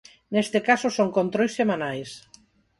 [0.33, 2.09] Neste caso son controis semanais.